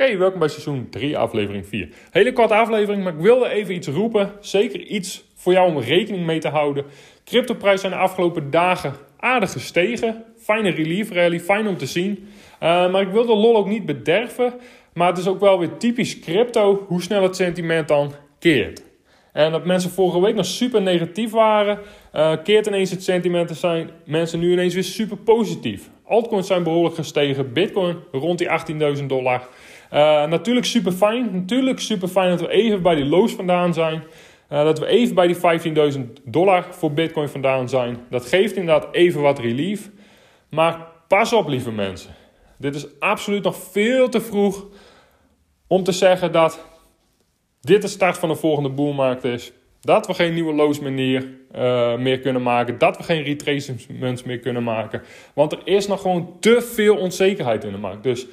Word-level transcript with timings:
Oké, 0.00 0.16
welkom 0.16 0.38
bij 0.38 0.48
seizoen 0.48 0.88
3, 0.90 1.18
aflevering 1.18 1.66
4. 1.66 1.88
Hele 2.10 2.32
korte 2.32 2.54
aflevering, 2.54 3.04
maar 3.04 3.12
ik 3.12 3.20
wilde 3.20 3.48
even 3.48 3.74
iets 3.74 3.86
roepen. 3.86 4.32
Zeker 4.40 4.80
iets 4.80 5.24
voor 5.34 5.52
jou 5.52 5.74
om 5.74 5.78
rekening 5.78 6.26
mee 6.26 6.38
te 6.38 6.48
houden. 6.48 6.84
Cryptoprijzen 7.24 7.80
zijn 7.80 7.92
de 7.92 7.98
afgelopen 7.98 8.50
dagen 8.50 8.94
aardig 9.18 9.52
gestegen. 9.52 10.24
Fijne 10.38 10.70
relief 10.70 11.12
rally, 11.12 11.40
fijn 11.40 11.66
om 11.66 11.76
te 11.76 11.86
zien. 11.86 12.28
Uh, 12.62 12.90
maar 12.90 13.00
ik 13.00 13.08
wil 13.08 13.26
de 13.26 13.36
lol 13.36 13.56
ook 13.56 13.68
niet 13.68 13.86
bederven. 13.86 14.54
Maar 14.94 15.08
het 15.08 15.18
is 15.18 15.26
ook 15.26 15.40
wel 15.40 15.58
weer 15.58 15.76
typisch 15.76 16.18
crypto 16.18 16.84
hoe 16.88 17.02
snel 17.02 17.22
het 17.22 17.36
sentiment 17.36 17.88
dan 17.88 18.12
keert. 18.38 18.82
En 19.32 19.52
dat 19.52 19.64
mensen 19.64 19.90
vorige 19.90 20.20
week 20.20 20.34
nog 20.34 20.46
super 20.46 20.82
negatief 20.82 21.30
waren, 21.30 21.78
uh, 22.14 22.32
keert 22.44 22.66
ineens 22.66 22.90
het 22.90 23.02
sentiment 23.02 23.50
en 23.50 23.56
zijn 23.56 23.90
mensen 24.04 24.38
nu 24.38 24.52
ineens 24.52 24.74
weer 24.74 24.84
super 24.84 25.16
positief. 25.16 25.90
Altcoins 26.04 26.46
zijn 26.46 26.62
behoorlijk 26.62 26.94
gestegen, 26.94 27.52
Bitcoin 27.52 27.96
rond 28.12 28.38
die 28.38 28.48
18.000 28.98 29.06
dollar. 29.06 29.48
Uh, 29.92 30.26
natuurlijk 30.26 30.66
super 30.66 30.92
fijn, 30.92 31.28
natuurlijk 31.32 31.80
super 31.80 32.08
fijn 32.08 32.30
dat 32.30 32.40
we 32.40 32.48
even 32.48 32.82
bij 32.82 32.94
die 32.94 33.04
lows 33.04 33.32
vandaan 33.32 33.74
zijn. 33.74 34.02
Uh, 34.52 34.64
dat 34.64 34.78
we 34.78 34.86
even 34.86 35.14
bij 35.14 35.26
die 35.26 35.92
15.000 35.92 36.00
dollar 36.24 36.66
voor 36.70 36.92
Bitcoin 36.92 37.28
vandaan 37.28 37.68
zijn. 37.68 37.98
Dat 38.10 38.26
geeft 38.26 38.56
inderdaad 38.56 38.94
even 38.94 39.20
wat 39.20 39.38
relief. 39.38 39.90
Maar 40.50 40.78
pas 41.08 41.32
op, 41.32 41.48
lieve 41.48 41.72
mensen. 41.72 42.14
Dit 42.58 42.74
is 42.74 42.86
absoluut 42.98 43.42
nog 43.42 43.56
veel 43.56 44.08
te 44.08 44.20
vroeg 44.20 44.66
om 45.66 45.84
te 45.84 45.92
zeggen 45.92 46.32
dat 46.32 46.64
dit 47.60 47.82
de 47.82 47.88
start 47.88 48.18
van 48.18 48.28
de 48.28 48.34
volgende 48.34 48.70
boelmarkt 48.70 49.24
is. 49.24 49.52
Dat 49.80 50.06
we 50.06 50.14
geen 50.14 50.34
nieuwe 50.34 50.54
lows 50.54 50.80
meer, 50.80 51.28
uh, 51.56 51.96
meer 51.96 52.18
kunnen 52.18 52.42
maken. 52.42 52.78
Dat 52.78 52.96
we 52.96 53.02
geen 53.02 53.22
retracements 53.22 54.22
meer 54.22 54.38
kunnen 54.38 54.62
maken. 54.62 55.02
Want 55.34 55.52
er 55.52 55.60
is 55.64 55.86
nog 55.86 56.00
gewoon 56.00 56.36
te 56.40 56.62
veel 56.62 56.96
onzekerheid 56.96 57.64
in 57.64 57.72
de 57.72 57.78
markt. 57.78 58.02
Dus 58.02 58.26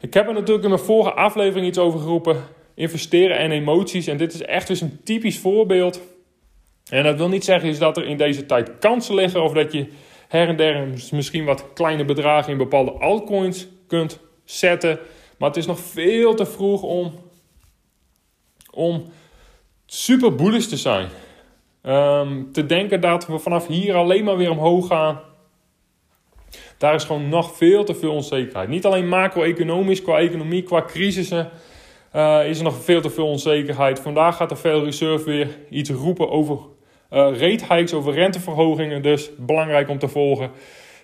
ik 0.00 0.14
heb 0.14 0.26
er 0.26 0.32
natuurlijk 0.32 0.62
in 0.64 0.70
mijn 0.70 0.82
vorige 0.82 1.12
aflevering 1.12 1.66
iets 1.66 1.78
over 1.78 2.00
geroepen. 2.00 2.44
Investeren 2.74 3.38
en 3.38 3.50
emoties. 3.50 4.06
En 4.06 4.16
dit 4.16 4.34
is 4.34 4.42
echt 4.42 4.66
dus 4.66 4.80
een 4.80 5.00
typisch 5.04 5.38
voorbeeld. 5.38 6.00
En 6.90 7.02
dat 7.04 7.16
wil 7.16 7.28
niet 7.28 7.44
zeggen 7.44 7.68
is 7.68 7.78
dat 7.78 7.96
er 7.96 8.06
in 8.06 8.16
deze 8.16 8.46
tijd 8.46 8.78
kansen 8.78 9.14
liggen. 9.14 9.42
Of 9.42 9.52
dat 9.52 9.72
je 9.72 9.86
her 10.28 10.48
en 10.48 10.56
der 10.56 10.88
misschien 11.12 11.44
wat 11.44 11.72
kleine 11.74 12.04
bedragen 12.04 12.52
in 12.52 12.58
bepaalde 12.58 12.90
altcoins 12.90 13.68
kunt 13.86 14.18
zetten. 14.44 14.98
Maar 15.38 15.48
het 15.48 15.58
is 15.58 15.66
nog 15.66 15.80
veel 15.80 16.34
te 16.34 16.46
vroeg 16.46 16.82
om, 16.82 17.12
om 18.70 19.04
super 19.86 20.34
bullish 20.34 20.66
te 20.66 20.76
zijn. 20.76 21.08
Um, 21.82 22.52
te 22.52 22.66
denken 22.66 23.00
dat 23.00 23.26
we 23.26 23.38
vanaf 23.38 23.66
hier 23.66 23.94
alleen 23.94 24.24
maar 24.24 24.36
weer 24.36 24.50
omhoog 24.50 24.86
gaan. 24.86 25.20
Daar 26.80 26.94
is 26.94 27.04
gewoon 27.04 27.28
nog 27.28 27.56
veel 27.56 27.84
te 27.84 27.94
veel 27.94 28.12
onzekerheid. 28.12 28.68
Niet 28.68 28.86
alleen 28.86 29.08
macro-economisch, 29.08 30.02
qua 30.02 30.18
economie, 30.18 30.62
qua 30.62 30.82
crisissen. 30.82 31.50
Uh, 32.16 32.48
is 32.48 32.58
er 32.58 32.64
nog 32.64 32.84
veel 32.84 33.00
te 33.00 33.10
veel 33.10 33.26
onzekerheid. 33.26 34.00
Vandaag 34.00 34.36
gaat 34.36 34.48
de 34.48 34.56
Federal 34.56 34.84
Reserve 34.84 35.24
weer 35.24 35.48
iets 35.70 35.90
roepen 35.90 36.30
over 36.30 36.56
uh, 36.56 37.38
rate 37.38 37.74
hikes, 37.74 37.94
over 37.94 38.12
renteverhogingen. 38.12 39.02
Dus 39.02 39.30
belangrijk 39.38 39.88
om 39.88 39.98
te 39.98 40.08
volgen. 40.08 40.50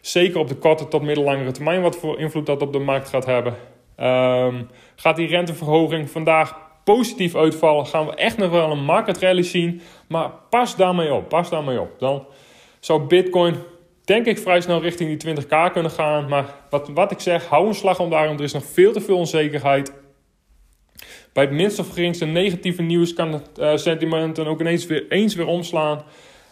Zeker 0.00 0.40
op 0.40 0.48
de 0.48 0.54
korte 0.54 0.88
tot 0.88 1.02
middellangere 1.02 1.50
termijn, 1.50 1.82
wat 1.82 1.96
voor 1.96 2.18
invloed 2.18 2.46
dat 2.46 2.62
op 2.62 2.72
de 2.72 2.78
markt 2.78 3.08
gaat 3.08 3.26
hebben. 3.26 3.54
Um, 4.00 4.68
gaat 4.96 5.16
die 5.16 5.28
renteverhoging 5.28 6.10
vandaag 6.10 6.56
positief 6.84 7.34
uitvallen, 7.34 7.86
gaan 7.86 8.06
we 8.06 8.14
echt 8.14 8.36
nog 8.36 8.50
wel 8.50 8.70
een 8.70 8.84
market 8.84 9.18
rally 9.18 9.42
zien. 9.42 9.80
Maar 10.08 10.30
pas 10.50 10.76
daarmee 10.76 11.12
op, 11.12 11.28
pas 11.28 11.50
daarmee 11.50 11.80
op. 11.80 11.98
Dan 11.98 12.26
zou 12.80 13.00
Bitcoin, 13.00 13.54
denk 14.06 14.26
ik, 14.26 14.38
vrij 14.38 14.60
snel 14.60 14.82
richting 14.82 15.20
die 15.20 15.34
20k 15.36 15.72
kunnen 15.72 15.90
gaan. 15.90 16.28
Maar 16.28 16.54
wat, 16.70 16.88
wat 16.88 17.10
ik 17.10 17.20
zeg, 17.20 17.46
hou 17.46 17.66
een 17.66 17.74
slag 17.74 18.00
om 18.00 18.10
daarom. 18.10 18.36
Er 18.36 18.42
is 18.42 18.52
nog 18.52 18.64
veel 18.64 18.92
te 18.92 19.00
veel 19.00 19.16
onzekerheid. 19.16 19.92
Bij 21.32 21.44
het 21.44 21.52
minste 21.52 21.80
of 21.80 21.92
geringste 21.92 22.24
negatieve 22.24 22.82
nieuws 22.82 23.14
kan 23.14 23.32
het 23.32 23.58
uh, 23.58 23.76
sentiment 23.76 24.36
dan 24.36 24.46
ook 24.46 24.60
ineens 24.60 24.86
weer, 24.86 25.04
eens 25.08 25.34
weer 25.34 25.46
omslaan. 25.46 26.04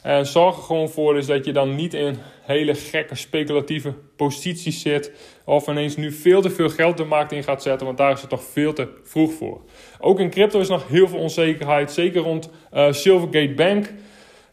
En 0.03 0.27
zorg 0.27 0.57
er 0.57 0.63
gewoon 0.63 0.89
voor 0.89 1.15
dus 1.15 1.27
dat 1.27 1.45
je 1.45 1.53
dan 1.53 1.75
niet 1.75 1.95
in 1.95 2.19
hele 2.43 2.75
gekke 2.75 3.15
speculatieve 3.15 3.95
posities 4.17 4.81
zit. 4.81 5.13
Of 5.45 5.69
ineens 5.69 5.97
nu 5.97 6.13
veel 6.13 6.43
te 6.43 6.51
veel 6.51 6.69
geld 6.69 6.97
de 6.97 7.05
markt 7.05 7.33
in 7.33 7.43
gaat 7.43 7.63
zetten. 7.63 7.87
Want 7.87 7.99
daar 7.99 8.13
is 8.13 8.21
het 8.21 8.31
toch 8.31 8.45
veel 8.45 8.73
te 8.73 8.89
vroeg 9.05 9.33
voor. 9.33 9.61
Ook 10.01 10.21
in 10.21 10.31
crypto 10.31 10.61
is 10.61 10.69
nog 10.69 10.89
heel 10.89 11.09
veel 11.09 11.19
onzekerheid. 11.19 11.93
Zeker 11.93 12.23
rond 12.23 12.51
uh, 12.75 12.93
Silvergate 12.93 13.55
Bank. 13.55 13.93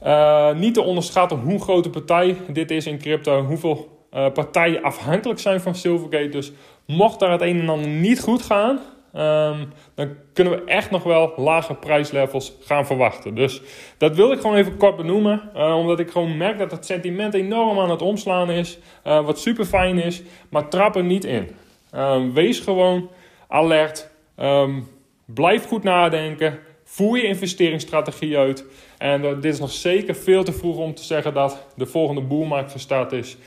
Uh, 0.04 0.54
niet 0.54 0.74
te 0.74 0.82
onderschatten 0.82 1.38
hoe 1.38 1.62
grote 1.62 1.90
partij 1.90 2.38
dit 2.48 2.72
is 2.72 2.86
in 2.86 2.98
crypto. 2.98 3.44
Hoeveel 3.44 4.08
uh, 4.14 4.30
partijen 4.30 4.84
afhankelijk 4.84 5.40
zijn 5.40 5.62
van 5.62 5.76
Silvergate. 5.76 6.30
Dus 6.30 6.52
mocht 6.86 7.20
daar 7.20 7.32
het 7.32 7.42
een 7.42 7.60
en 7.60 7.70
ander 7.70 7.88
niet 7.90 8.22
goed 8.22 8.42
gaan. 8.42 8.80
Um, 9.16 9.74
dan 9.96 10.16
kunnen 10.34 10.54
we 10.54 10.64
echt 10.66 10.92
nog 10.92 11.04
wel 11.04 11.34
lage 11.36 11.74
prijslevels 11.74 12.54
gaan 12.62 12.86
verwachten. 12.86 13.36
Dus 13.36 13.62
dat 13.98 14.16
wil 14.16 14.32
ik 14.32 14.40
gewoon 14.40 14.56
even 14.56 14.78
kort 14.78 14.96
benoemen. 14.96 15.50
Uh, 15.56 15.78
omdat 15.78 16.00
ik 16.00 16.12
gewoon 16.12 16.38
merk 16.38 16.58
dat 16.58 16.72
het 16.72 16.86
sentiment 16.86 17.34
enorm 17.34 17.80
aan 17.80 17.90
het 17.90 18.02
omslaan 18.02 18.50
is. 18.50 18.80
Wat 19.04 19.40
super 19.40 19.66
fijn 19.66 19.98
is. 19.98 20.22
Maar 20.50 20.70
trap 20.70 20.96
er 20.96 21.04
niet 21.04 21.26
in. 21.26 21.50
Um, 21.96 22.34
wees 22.34 22.60
gewoon 22.60 23.10
alert. 23.48 24.10
Um, 24.38 24.88
blijf 25.26 25.68
goed 25.68 25.84
nadenken. 25.84 26.60
Voer 26.94 27.18
je 27.18 27.24
investeringsstrategie 27.24 28.38
uit. 28.38 28.66
En 28.98 29.24
uh, 29.24 29.34
dit 29.42 29.54
is 29.54 29.60
nog 29.60 29.72
zeker 29.72 30.16
veel 30.16 30.44
te 30.44 30.52
vroeg 30.52 30.78
om 30.78 30.94
te 30.94 31.04
zeggen 31.04 31.34
dat 31.34 31.66
de 31.76 31.86
volgende 31.86 32.22
boelmarkt 32.22 32.72
gestart 32.72 33.12
is. 33.12 33.38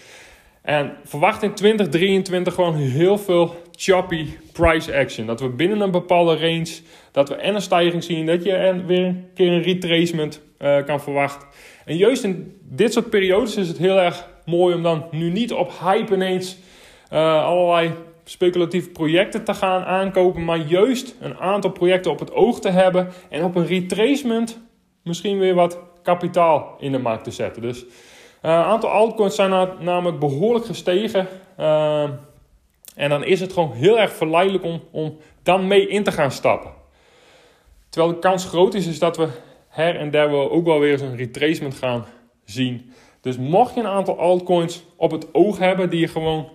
En 0.63 0.97
verwacht 1.05 1.43
in 1.43 1.55
2023 1.55 2.55
gewoon 2.55 2.75
heel 2.75 3.19
veel 3.19 3.55
choppy 3.77 4.27
price 4.53 4.97
action. 4.97 5.27
Dat 5.27 5.41
we 5.41 5.49
binnen 5.49 5.81
een 5.81 5.91
bepaalde 5.91 6.37
range, 6.37 6.79
dat 7.13 7.29
we 7.29 7.35
en 7.35 7.55
een 7.55 7.63
stijging 7.63 8.05
zien, 8.05 8.27
dat 8.27 8.45
je 8.45 8.83
weer 8.87 9.05
een 9.05 9.27
keer 9.35 9.53
een 9.53 9.63
retracement 9.63 10.41
uh, 10.59 10.85
kan 10.85 11.01
verwachten. 11.01 11.49
En 11.85 11.97
juist 11.97 12.25
in 12.25 12.61
dit 12.63 12.93
soort 12.93 13.11
periodes 13.11 13.57
is 13.57 13.69
het 13.69 13.79
heel 13.79 13.99
erg 13.99 14.29
mooi 14.45 14.75
om 14.75 14.83
dan 14.83 15.05
nu 15.11 15.31
niet 15.31 15.53
op 15.53 15.73
hype 15.81 16.15
ineens 16.15 16.57
uh, 17.13 17.45
allerlei 17.45 17.91
speculatieve 18.25 18.91
projecten 18.91 19.45
te 19.45 19.55
gaan 19.55 19.83
aankopen, 19.85 20.45
maar 20.45 20.59
juist 20.59 21.17
een 21.21 21.39
aantal 21.39 21.71
projecten 21.71 22.11
op 22.11 22.19
het 22.19 22.33
oog 22.33 22.61
te 22.61 22.71
hebben 22.71 23.09
en 23.29 23.45
op 23.45 23.55
een 23.55 23.67
retracement 23.67 24.61
misschien 25.03 25.39
weer 25.39 25.55
wat 25.55 25.79
kapitaal 26.03 26.77
in 26.79 26.93
de 26.93 26.99
markt 26.99 27.25
te 27.25 27.31
zetten. 27.31 27.63
Dus 27.63 27.85
een 28.41 28.51
uh, 28.51 28.67
aantal 28.67 28.91
altcoins 28.91 29.35
zijn 29.35 29.69
namelijk 29.81 30.19
behoorlijk 30.19 30.65
gestegen. 30.65 31.29
Uh, 31.61 32.09
en 32.95 33.09
dan 33.09 33.25
is 33.25 33.41
het 33.41 33.53
gewoon 33.53 33.73
heel 33.73 34.01
erg 34.01 34.13
verleidelijk 34.13 34.65
om, 34.65 34.83
om 34.91 35.17
dan 35.43 35.67
mee 35.67 35.89
in 35.89 36.03
te 36.03 36.13
gaan 36.13 36.31
stappen. 36.31 36.71
Terwijl 37.89 38.13
de 38.13 38.19
kans 38.19 38.45
groot 38.45 38.75
is, 38.75 38.87
is 38.87 38.99
dat 38.99 39.17
we 39.17 39.29
her 39.69 39.97
en 39.97 40.11
der 40.11 40.31
wel 40.31 40.51
ook 40.51 40.65
wel 40.65 40.79
weer 40.79 40.93
eens 40.93 41.01
een 41.01 41.17
retracement 41.17 41.75
gaan 41.75 42.05
zien. 42.45 42.93
Dus 43.21 43.37
mocht 43.37 43.75
je 43.75 43.81
een 43.81 43.87
aantal 43.87 44.19
altcoins 44.19 44.85
op 44.97 45.11
het 45.11 45.35
oog 45.35 45.59
hebben 45.59 45.91
die 45.91 46.01
je 46.01 46.09
gewoon 46.09 46.49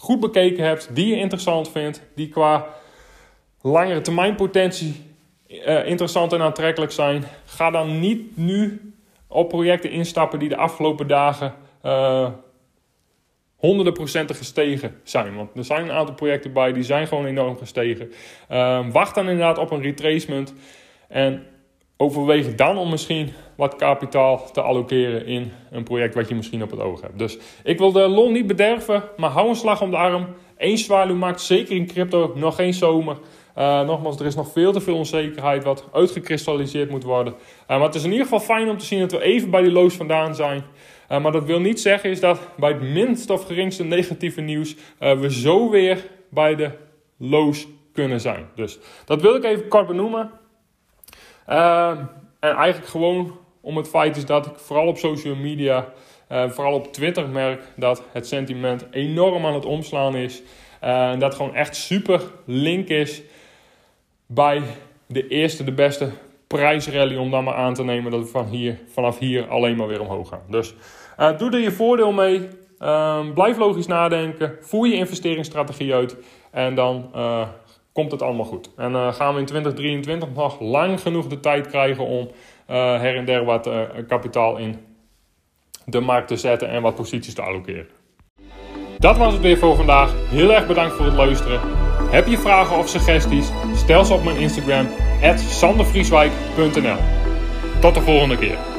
goed 0.00 0.20
bekeken 0.20 0.64
hebt, 0.64 0.94
die 0.94 1.06
je 1.06 1.16
interessant 1.16 1.70
vindt, 1.70 2.02
die 2.14 2.28
qua 2.28 2.66
langere 3.60 4.00
termijn 4.00 4.34
potentie 4.34 4.94
uh, 5.48 5.86
interessant 5.86 6.32
en 6.32 6.40
aantrekkelijk 6.40 6.92
zijn, 6.92 7.24
ga 7.44 7.70
dan 7.70 8.00
niet 8.00 8.36
nu 8.36 8.92
op 9.26 9.48
projecten 9.48 9.90
instappen 9.90 10.38
die 10.38 10.48
de 10.48 10.56
afgelopen 10.56 11.06
dagen 11.06 11.54
uh, 11.84 12.30
honderden 13.56 13.92
procenten 13.92 14.36
gestegen 14.36 15.00
zijn. 15.02 15.34
Want 15.34 15.56
er 15.56 15.64
zijn 15.64 15.82
een 15.82 15.92
aantal 15.92 16.14
projecten 16.14 16.52
bij 16.52 16.72
die 16.72 16.82
zijn 16.82 17.06
gewoon 17.06 17.26
enorm 17.26 17.56
gestegen. 17.56 18.12
Uh, 18.50 18.90
wacht 18.90 19.14
dan 19.14 19.28
inderdaad 19.28 19.58
op 19.58 19.70
een 19.70 19.82
retracement. 19.82 20.54
En 21.08 21.46
overweeg 22.00 22.54
dan 22.54 22.78
om 22.78 22.90
misschien 22.90 23.32
wat 23.56 23.76
kapitaal 23.76 24.50
te 24.52 24.60
allokeren 24.60 25.26
in 25.26 25.52
een 25.70 25.82
project 25.82 26.14
wat 26.14 26.28
je 26.28 26.34
misschien 26.34 26.62
op 26.62 26.70
het 26.70 26.80
oog 26.80 27.00
hebt. 27.00 27.18
Dus 27.18 27.38
ik 27.64 27.78
wil 27.78 27.92
de 27.92 28.08
lol 28.08 28.30
niet 28.30 28.46
bederven, 28.46 29.02
maar 29.16 29.30
hou 29.30 29.48
een 29.48 29.54
slag 29.54 29.82
om 29.82 29.90
de 29.90 29.96
arm. 29.96 30.26
Eén 30.56 30.78
zwaluw 30.78 31.14
maakt 31.14 31.40
zeker 31.40 31.76
in 31.76 31.86
crypto 31.86 32.32
nog 32.34 32.54
geen 32.54 32.74
zomer. 32.74 33.16
Uh, 33.58 33.86
nogmaals, 33.86 34.20
er 34.20 34.26
is 34.26 34.34
nog 34.34 34.52
veel 34.52 34.72
te 34.72 34.80
veel 34.80 34.96
onzekerheid 34.96 35.64
wat 35.64 35.84
uitgekristalliseerd 35.92 36.90
moet 36.90 37.02
worden. 37.02 37.32
Uh, 37.32 37.68
maar 37.68 37.80
het 37.80 37.94
is 37.94 38.04
in 38.04 38.10
ieder 38.10 38.24
geval 38.24 38.40
fijn 38.40 38.68
om 38.68 38.78
te 38.78 38.84
zien 38.84 39.00
dat 39.00 39.12
we 39.12 39.22
even 39.22 39.50
bij 39.50 39.62
die 39.62 39.72
lows 39.72 39.94
vandaan 39.94 40.34
zijn. 40.34 40.64
Uh, 41.10 41.22
maar 41.22 41.32
dat 41.32 41.44
wil 41.44 41.60
niet 41.60 41.80
zeggen 41.80 42.10
is 42.10 42.20
dat 42.20 42.40
bij 42.56 42.70
het 42.70 42.82
minst 42.82 43.30
of 43.30 43.46
geringste 43.46 43.84
negatieve 43.84 44.40
nieuws 44.40 44.76
we 44.98 45.32
zo 45.32 45.70
weer 45.70 46.06
bij 46.28 46.54
de 46.54 46.70
lows 47.16 47.66
kunnen 47.92 48.20
zijn. 48.20 48.46
Dus 48.54 48.78
dat 49.04 49.22
wil 49.22 49.34
ik 49.34 49.44
even 49.44 49.68
kort 49.68 49.86
benoemen. 49.86 50.30
Uh, 51.48 51.88
en 52.40 52.56
eigenlijk 52.56 52.90
gewoon 52.90 53.38
om 53.60 53.76
het 53.76 53.88
feit 53.88 54.16
is 54.16 54.26
dat 54.26 54.46
ik 54.46 54.56
vooral 54.56 54.86
op 54.86 54.98
social 54.98 55.34
media, 55.34 55.92
vooral 56.28 56.74
op 56.74 56.92
Twitter 56.92 57.28
merk 57.28 57.62
dat 57.76 58.02
het 58.12 58.26
sentiment 58.26 58.86
enorm 58.90 59.46
aan 59.46 59.54
het 59.54 59.64
omslaan 59.64 60.14
is. 60.14 60.42
En 60.80 61.18
dat 61.18 61.34
gewoon 61.34 61.54
echt 61.54 61.76
super 61.76 62.22
link 62.44 62.88
is 62.88 63.22
bij 64.26 64.62
de 65.06 65.28
eerste, 65.28 65.64
de 65.64 65.72
beste 65.72 66.10
prijsrally 66.46 67.16
om 67.16 67.30
dan 67.30 67.44
maar 67.44 67.54
aan 67.54 67.74
te 67.74 67.84
nemen 67.84 68.10
dat 68.10 68.20
we 68.20 68.26
van 68.26 68.46
hier, 68.46 68.78
vanaf 68.92 69.18
hier 69.18 69.48
alleen 69.48 69.76
maar 69.76 69.86
weer 69.86 70.00
omhoog 70.00 70.28
gaan. 70.28 70.42
Dus 70.48 70.74
uh, 71.18 71.38
doe 71.38 71.50
er 71.50 71.58
je 71.58 71.70
voordeel 71.70 72.12
mee. 72.12 72.48
Uh, 72.78 73.32
blijf 73.34 73.56
logisch 73.56 73.86
nadenken. 73.86 74.56
Voer 74.60 74.86
je 74.86 74.94
investeringsstrategie 74.94 75.94
uit. 75.94 76.16
En 76.50 76.74
dan 76.74 77.10
komt 77.98 78.12
het 78.12 78.22
allemaal 78.22 78.44
goed. 78.44 78.70
En 78.76 78.92
uh, 78.92 79.12
gaan 79.12 79.34
we 79.34 79.40
in 79.40 79.46
2023 79.46 80.28
nog 80.34 80.60
lang 80.60 81.00
genoeg 81.00 81.26
de 81.26 81.40
tijd 81.40 81.66
krijgen 81.66 82.04
om 82.04 82.30
her 82.66 83.16
en 83.16 83.24
der 83.24 83.44
wat 83.44 83.70
kapitaal 84.06 84.56
in 84.56 84.76
de 85.84 86.00
markt 86.00 86.28
te 86.28 86.36
zetten 86.36 86.68
en 86.68 86.82
wat 86.82 86.94
posities 86.94 87.34
te 87.34 87.42
allokeren. 87.42 87.88
Dat 88.98 89.16
was 89.16 89.32
het 89.32 89.42
weer 89.42 89.58
voor 89.58 89.76
vandaag. 89.76 90.12
Heel 90.28 90.54
erg 90.54 90.66
bedankt 90.66 90.94
voor 90.94 91.04
het 91.04 91.14
luisteren. 91.14 91.60
Heb 92.10 92.26
je 92.26 92.38
vragen 92.38 92.76
of 92.76 92.88
suggesties? 92.88 93.50
Stel 93.74 94.04
ze 94.04 94.14
op 94.14 94.24
mijn 94.24 94.36
Instagram, 94.36 94.88
sandervrieswijk.nl. 95.36 96.98
Tot 97.80 97.94
de 97.94 98.00
volgende 98.00 98.38
keer. 98.38 98.77